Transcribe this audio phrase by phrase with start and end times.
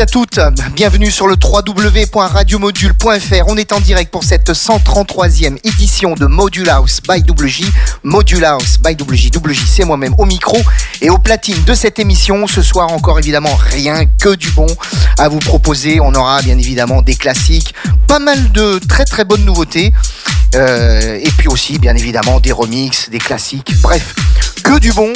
[0.00, 0.40] à toutes,
[0.74, 3.44] bienvenue sur le www.radiomodule.fr.
[3.46, 7.62] On est en direct pour cette 133e édition de Module House by WJ.
[8.02, 9.30] Module House by WJ.
[9.36, 10.58] WJ, c'est moi-même au micro
[11.00, 12.48] et au platine de cette émission.
[12.48, 14.66] Ce soir encore évidemment rien que du bon
[15.16, 16.00] à vous proposer.
[16.00, 17.72] On aura bien évidemment des classiques,
[18.08, 19.92] pas mal de très très bonnes nouveautés.
[20.56, 24.14] Euh, et puis aussi bien évidemment des remixes, des classiques, bref,
[24.64, 25.12] que du bon.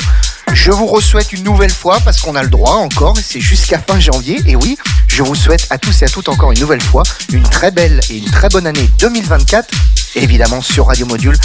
[0.53, 3.99] Je vous re-souhaite une nouvelle fois, parce qu'on a le droit encore, c'est jusqu'à fin
[4.01, 4.41] janvier.
[4.47, 4.77] Et oui,
[5.07, 7.03] je vous souhaite à tous et à toutes encore une nouvelle fois
[7.33, 9.69] une très belle et une très bonne année 2024,
[10.17, 11.37] évidemment sur Radio Module.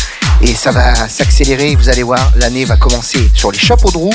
[0.42, 4.14] Et ça va s'accélérer, vous allez voir, l'année va commencer sur les chapeaux de roue.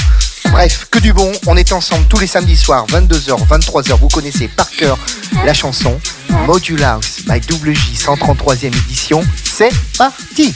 [0.51, 4.49] Bref, que du bon, on est ensemble tous les samedis soirs, 22h, 23h, vous connaissez
[4.49, 4.99] par cœur
[5.45, 5.99] la chanson
[6.47, 9.23] Module House by WJ 133e édition.
[9.45, 10.55] C'est parti!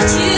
[0.00, 0.37] about you.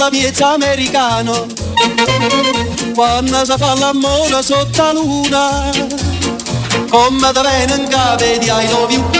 [0.00, 1.46] la miezza americano
[2.94, 5.70] quando si fa l'amore sotto la luna
[6.88, 9.19] come da venga vedi ai love you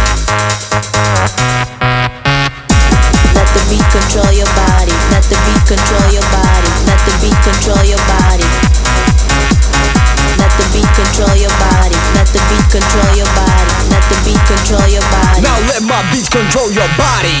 [16.81, 17.37] Your body.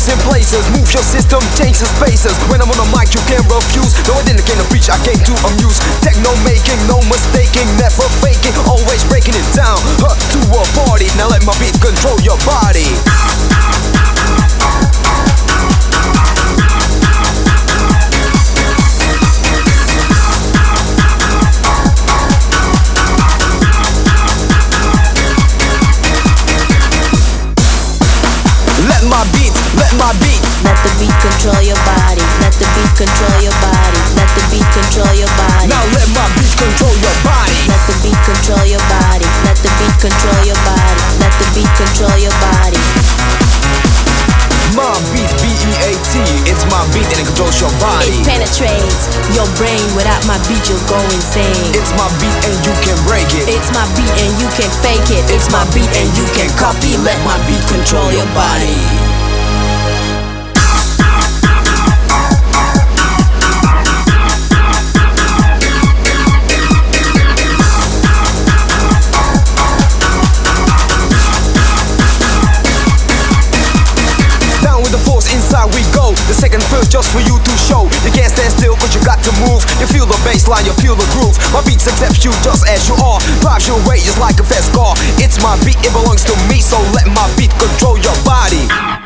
[0.00, 0.66] In places.
[0.74, 2.34] Move your system, change the spaces.
[2.50, 3.94] When I'm on the mic, you can't refuse.
[4.08, 5.78] No, I didn't came to preach, I came to amuse.
[6.00, 9.78] Techno making, no mistaking, never faking, always breaking it down.
[10.02, 11.06] Huh, to a party.
[11.14, 12.90] Now let my beat control your body.
[29.20, 30.40] My beat, let my beat.
[30.64, 32.24] Let the beat control your body.
[32.40, 34.00] Let the beat control your body.
[34.16, 35.68] Let the beat control your body.
[35.68, 37.52] Now let my beat control your body.
[37.68, 39.28] Let the beat control your body.
[39.44, 41.02] Let the beat control your body.
[41.20, 42.80] Let the beat control your body.
[44.72, 46.12] My beat, B-E-A-T.
[46.48, 48.08] It's my beat and it controls your body.
[48.08, 49.04] It penetrates
[49.36, 49.84] your brain.
[49.98, 51.76] Without my beat, you'll go insane.
[51.76, 53.52] It's my beat and you can break it.
[53.52, 55.28] It's my beat and you can fake it.
[55.28, 56.96] It's my beat and you can copy.
[57.04, 59.09] Let my beat control your body.
[75.34, 76.12] Inside we go.
[76.28, 77.86] The second verse just for you to show.
[78.04, 79.62] You can't stand still, cause you got to move.
[79.78, 81.38] You feel the bass line, you feel the groove.
[81.54, 83.18] My beats accepts you just as you are.
[83.40, 84.94] Drives you away just like a fast car.
[85.22, 88.99] It's my beat, it belongs to me, so let my beat control your body.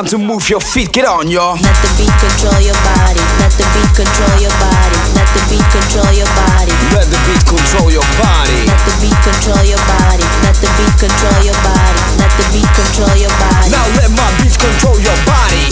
[0.00, 0.92] Time to move your feet.
[0.92, 1.60] Get on, y'all.
[1.60, 3.20] Let the beat control your body.
[3.36, 4.96] Let the beat control your body.
[5.12, 6.72] Let the beat control your body.
[6.96, 8.64] Let the beat control your body.
[8.64, 10.24] Let the beat control your body.
[10.40, 12.00] Let the beat control your body.
[12.16, 13.68] Let the beat control your body.
[13.68, 15.68] Now let my beats control your body.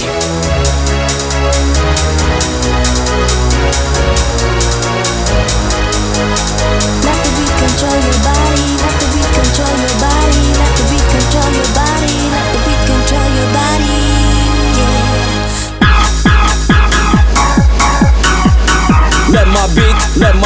[7.01, 8.28] Let the beat control your body.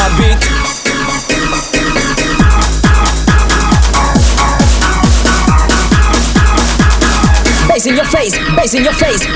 [0.02, 0.38] My beat.
[7.68, 9.26] Bass in your face, bass in your face.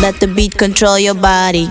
[0.00, 1.68] Let the beat control your body.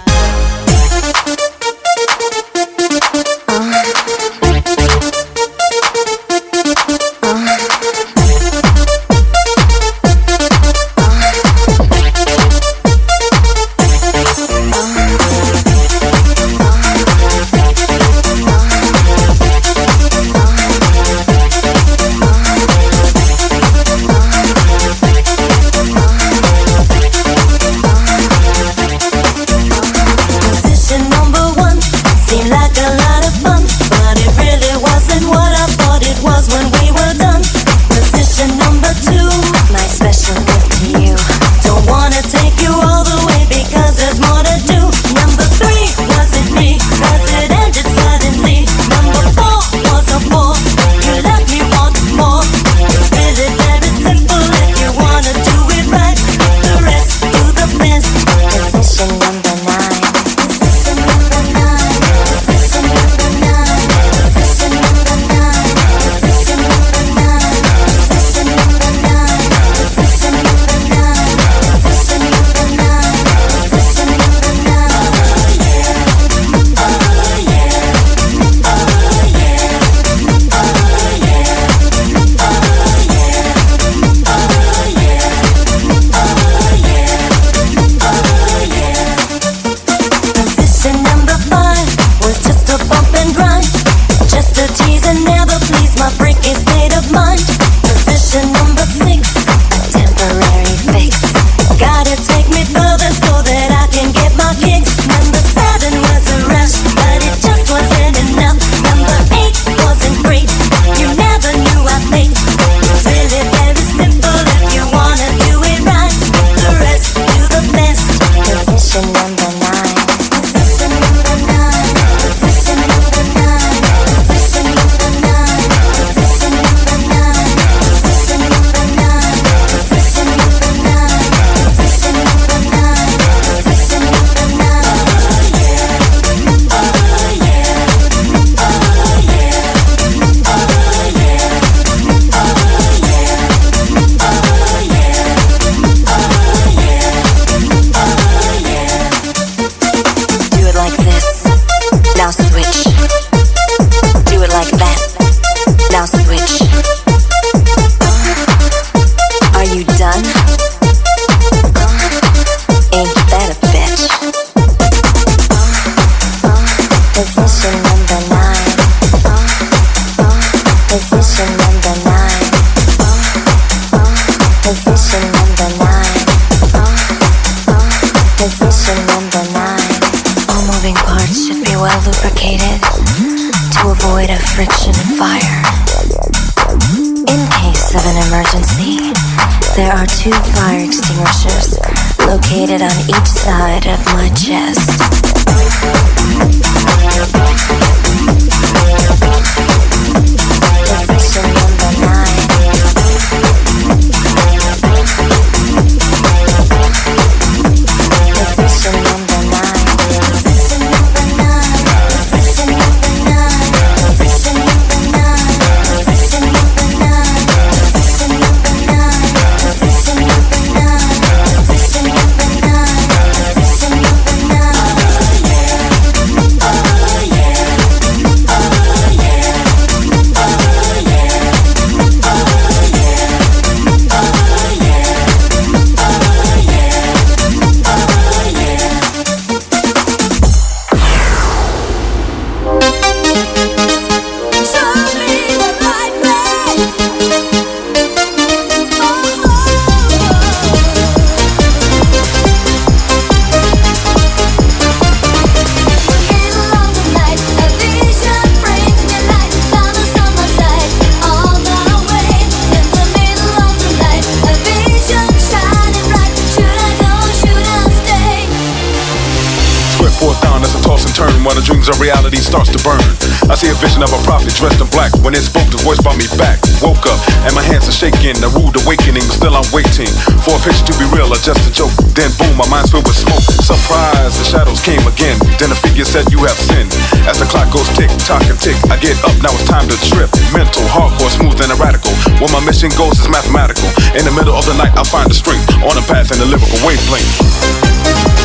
[280.04, 280.44] 15.
[280.44, 281.94] For a picture to be real or just a joke.
[282.16, 283.44] Then boom, my mind's filled with smoke.
[283.64, 285.40] Surprise, the shadows came again.
[285.60, 286.92] Then the figure said, You have sinned.
[287.28, 289.98] As the clock goes tick, tock, and tick, I get up, now it's time to
[290.12, 290.30] trip.
[290.52, 292.12] Mental, hardcore, smooth, and radical.
[292.40, 293.88] Where my mission goes is mathematical.
[294.18, 296.48] In the middle of the night, I find the strength on a path and a
[296.48, 298.43] lyrical wavelength.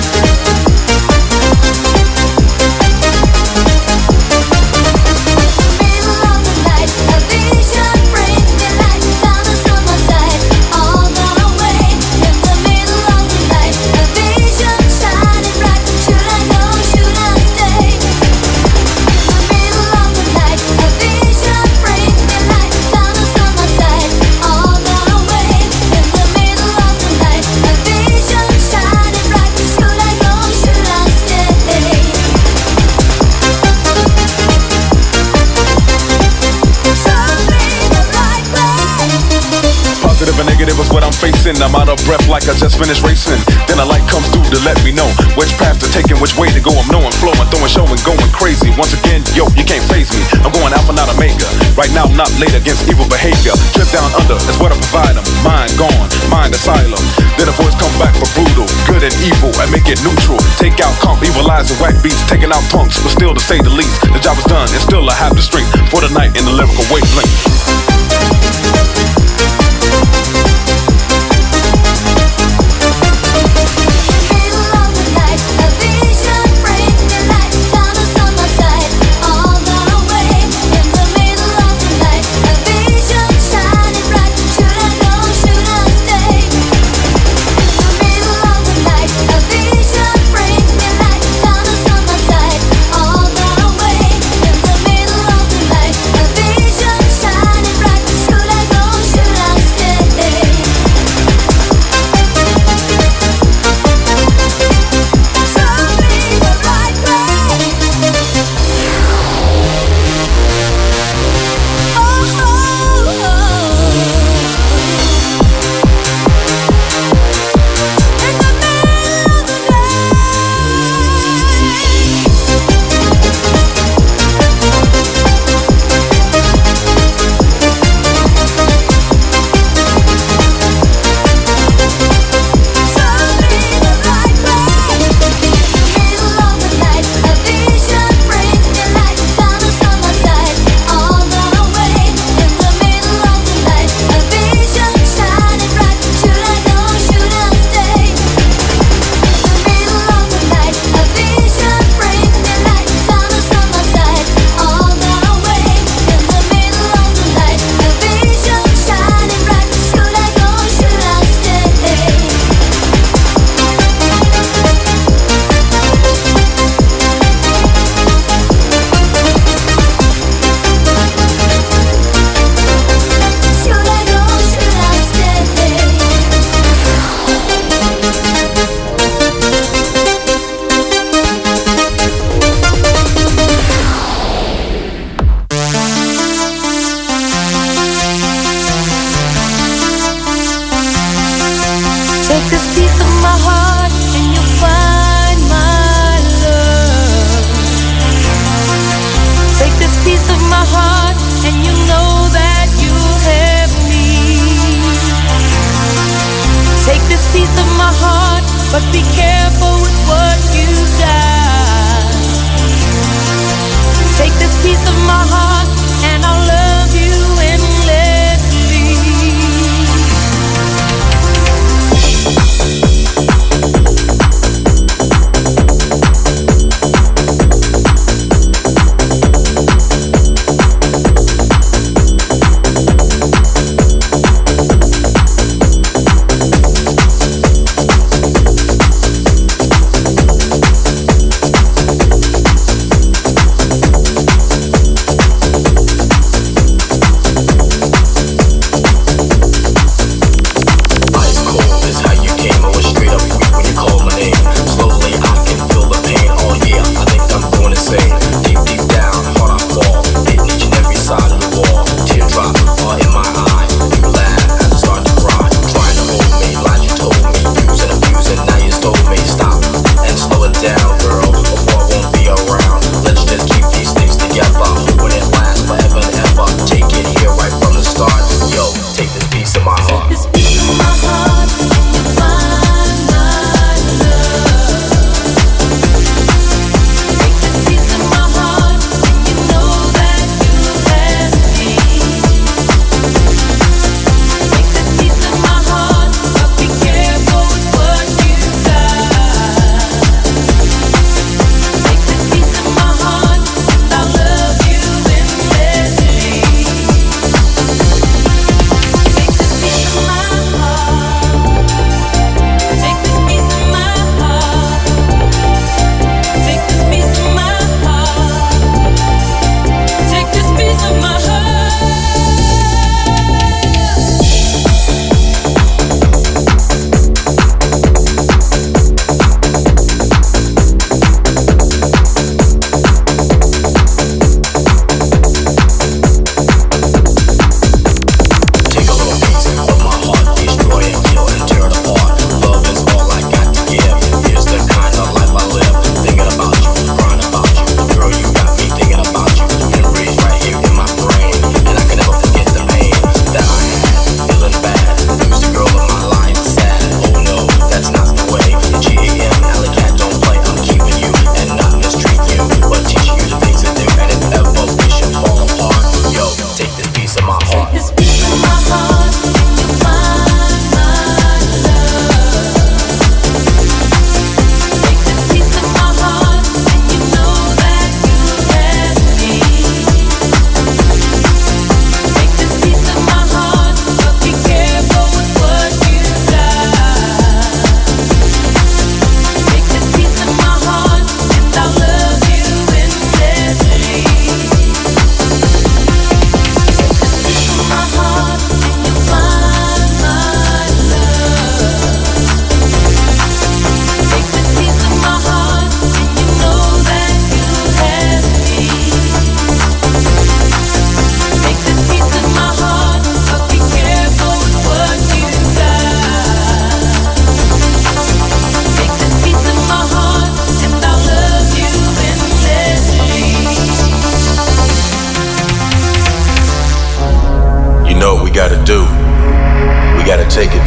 [41.65, 43.41] I'm out of breath like I just finished racing.
[43.67, 46.39] Then a light comes through to let me know which path to take and which
[46.39, 46.71] way to go.
[46.71, 48.71] I'm knowing, flowing, throwing, showing, going crazy.
[48.79, 50.23] Once again, yo, you can't phase me.
[50.47, 51.49] I'm going alpha, not omega.
[51.75, 53.57] Right now, I'm not late against evil behavior.
[53.75, 55.27] Trip down under is what I provide them.
[55.43, 57.03] Mind gone, mind asylum.
[57.35, 60.39] Then a voice come back for brutal, good and evil, and make it neutral.
[60.63, 63.73] Take out comp, evilize and whack beats, taking out punks, but still to say the
[63.73, 66.47] least, the job is done, and still I have the strength for the night in
[66.47, 67.98] the lyrical wavelength.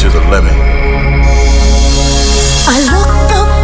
[0.01, 0.51] To the limit.
[2.65, 3.60] I look up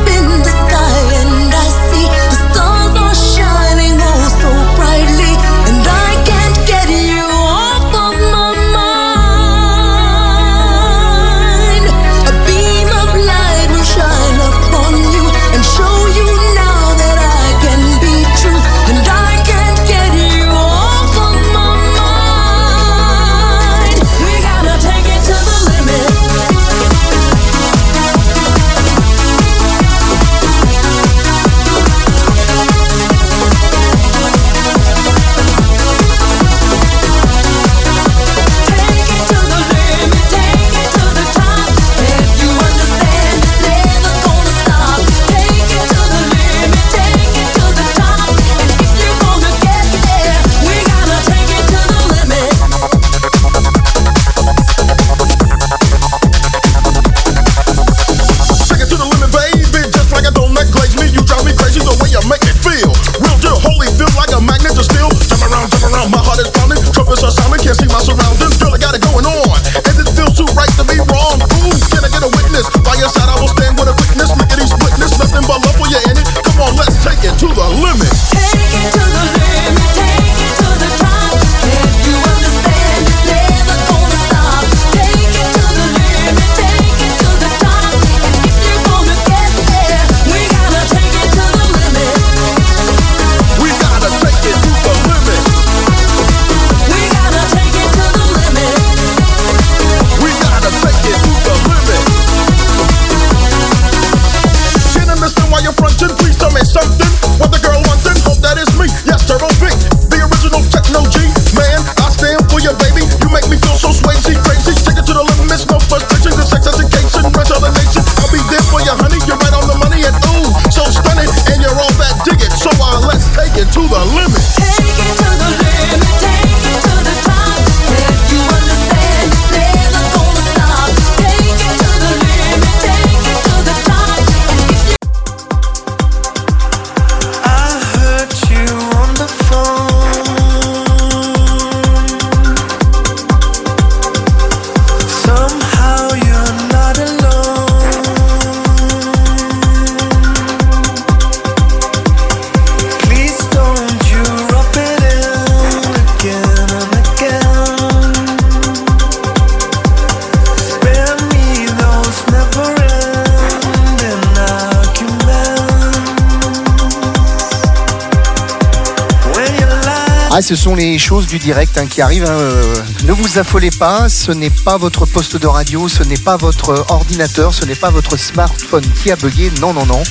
[171.28, 172.26] du direct hein, qui arrivent.
[172.26, 172.76] hein, euh,
[173.06, 176.86] ne vous affolez pas, ce n'est pas votre poste de radio, ce n'est pas votre
[176.90, 179.52] ordinateur, ce n'est pas votre smartphone qui a bugué.
[179.62, 180.02] Non, non, non.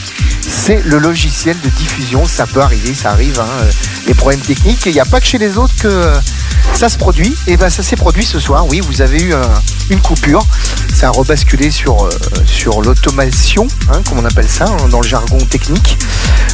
[0.48, 2.26] C'est le logiciel de diffusion.
[2.26, 3.40] Ça peut arriver, ça arrive.
[3.40, 3.70] hein, euh,
[4.06, 4.84] les problèmes techniques.
[4.86, 6.14] Il n'y a pas que chez les autres que euh,
[6.74, 7.34] ça se produit.
[7.46, 8.66] Et ben ça s'est produit ce soir.
[8.68, 9.42] Oui, vous avez eu un-
[9.90, 10.44] une coupure.
[10.98, 12.10] Ça a rebasculé sur, euh,
[12.46, 15.98] sur l'automation, hein, comme on appelle ça hein, dans le jargon technique.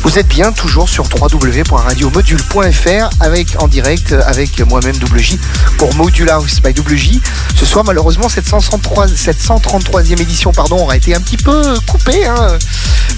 [0.03, 5.36] Vous êtes bien toujours sur www.radiomodule.fr avec en direct avec moi-même WJ
[5.78, 7.20] pour Module House by WJ.
[7.55, 12.26] Ce soir malheureusement cette 133 cette 133e édition pardon aura été un petit peu coupée.
[12.26, 12.59] hein.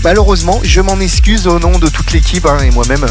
[0.02, 3.06] Malheureusement, je m'en excuse au nom de toute l'équipe et moi-même.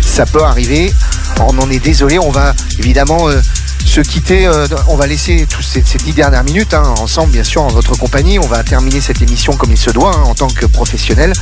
[0.00, 0.94] Ça peut arriver.
[1.40, 2.20] On en est désolé.
[2.20, 3.40] On va évidemment euh,
[3.88, 4.46] se quitter.
[4.46, 7.68] euh, on va laisser toutes ces, ces dix dernières minutes hein, ensemble, bien sûr, en
[7.68, 8.38] votre compagnie.
[8.38, 11.32] On va terminer cette émission comme il se doit, hein, en tant que professionnel.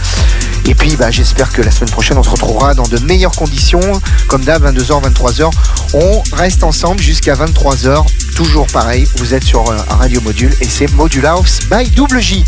[0.64, 3.80] Et puis, bah, j'espère que la semaine prochaine, on se retrouvera dans de meilleures conditions.
[4.28, 5.50] Comme d'hab, 22h, 23h.
[5.94, 8.04] On reste ensemble jusqu'à 23h.
[8.36, 12.44] Toujours pareil, vous êtes sur euh, radio module et c'est Module House by WJ.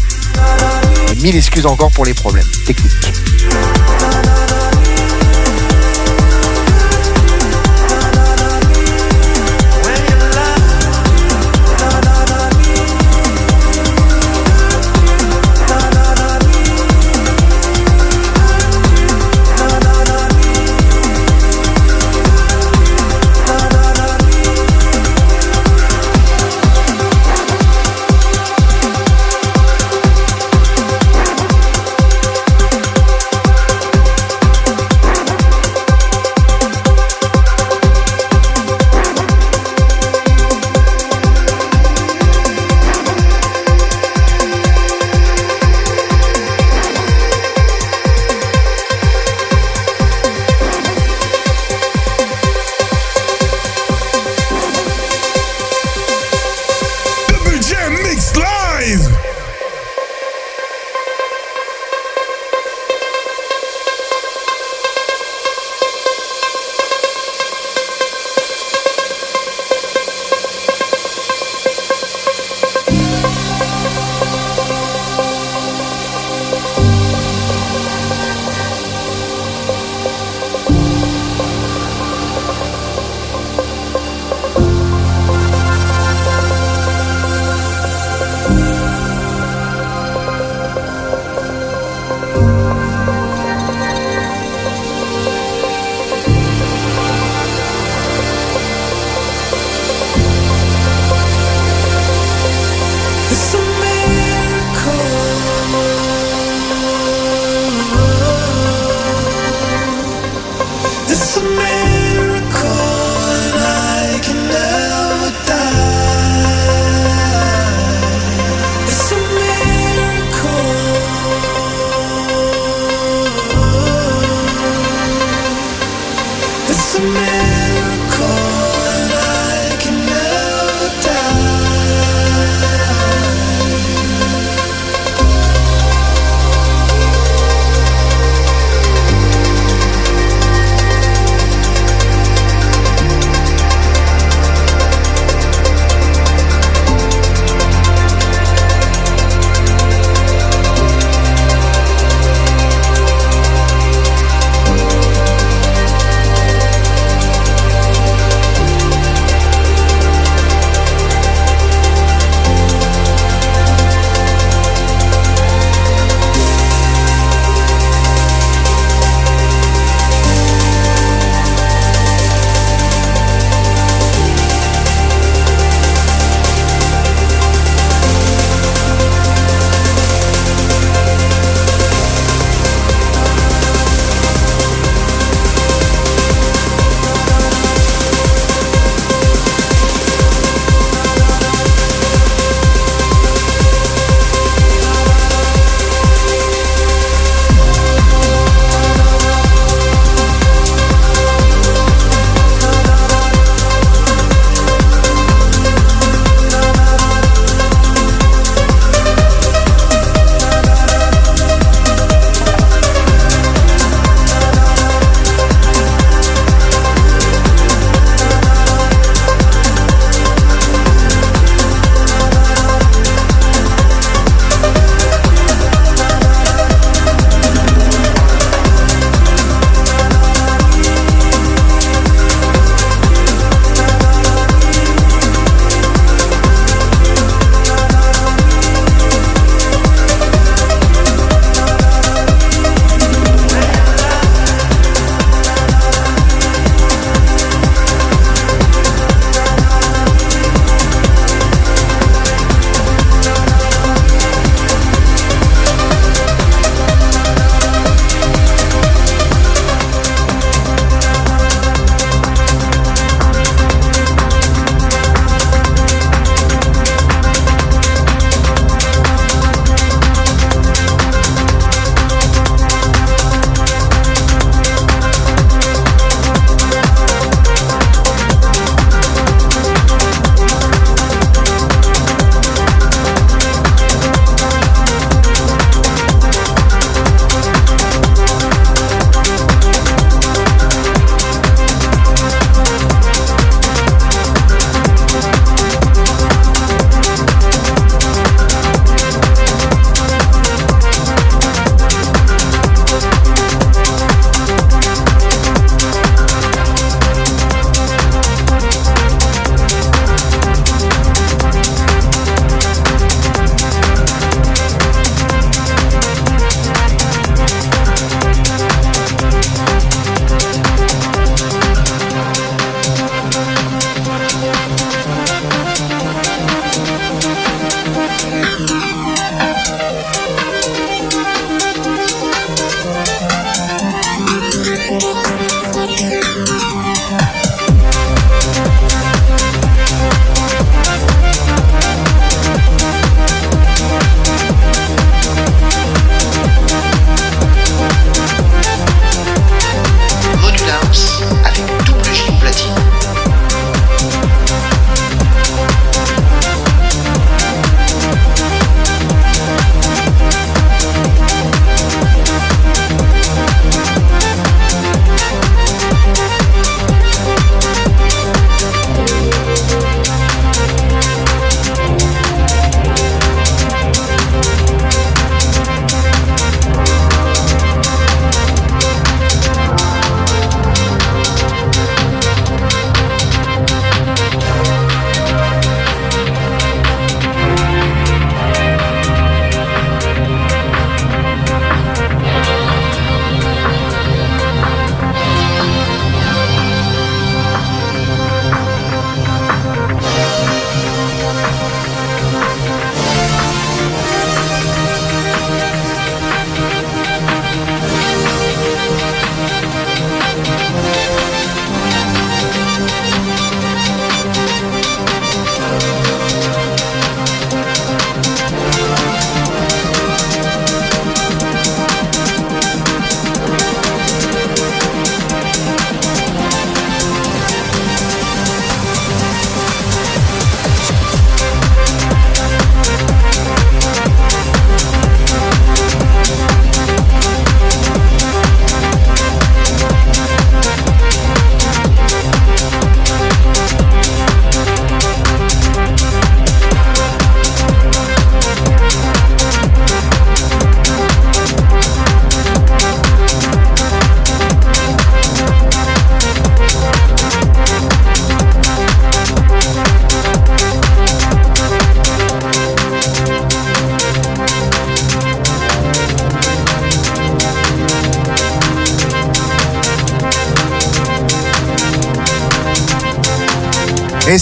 [1.10, 3.12] Et mille excuses encore pour les problèmes techniques.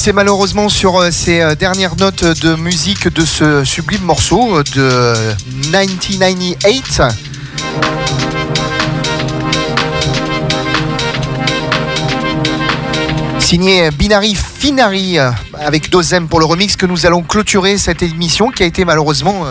[0.06, 4.62] C'est malheureusement sur euh, ces euh, dernières notes de musique de ce sublime morceau euh,
[4.62, 5.34] de
[5.72, 7.02] 1998
[13.40, 15.18] signé Binary Finari
[15.54, 19.46] avec Dozem pour le remix que nous allons clôturer cette émission qui a été malheureusement